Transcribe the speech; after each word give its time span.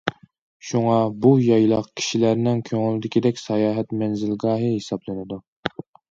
شۇڭا 0.67 0.93
بۇ 1.25 1.33
يايلاق 1.47 1.89
كىشىلەرنىڭ 1.99 2.63
كۆڭۈلدىكىدەك 2.69 3.41
ساياھەت 3.41 3.93
مەنزىلگاھى 3.99 4.71
ھېسابلىنىدۇ. 4.77 5.39